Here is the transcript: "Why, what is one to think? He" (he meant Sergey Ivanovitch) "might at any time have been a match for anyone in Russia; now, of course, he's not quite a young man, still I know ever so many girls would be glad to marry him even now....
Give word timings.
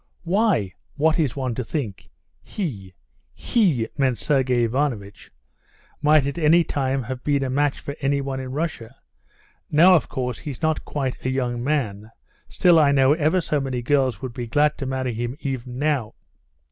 "Why, 0.23 0.73
what 0.95 1.19
is 1.19 1.35
one 1.35 1.53
to 1.53 1.63
think? 1.63 2.09
He" 2.41 2.95
(he 3.35 3.87
meant 3.95 4.17
Sergey 4.17 4.63
Ivanovitch) 4.63 5.29
"might 6.01 6.25
at 6.25 6.39
any 6.39 6.63
time 6.63 7.03
have 7.03 7.23
been 7.23 7.43
a 7.43 7.51
match 7.51 7.79
for 7.79 7.95
anyone 8.01 8.39
in 8.39 8.51
Russia; 8.51 8.95
now, 9.69 9.93
of 9.93 10.09
course, 10.09 10.39
he's 10.39 10.63
not 10.63 10.85
quite 10.85 11.23
a 11.23 11.29
young 11.29 11.63
man, 11.63 12.09
still 12.49 12.79
I 12.79 12.91
know 12.91 13.13
ever 13.13 13.41
so 13.41 13.61
many 13.61 13.83
girls 13.83 14.23
would 14.23 14.33
be 14.33 14.47
glad 14.47 14.75
to 14.79 14.87
marry 14.87 15.13
him 15.13 15.37
even 15.39 15.77
now.... 15.77 16.15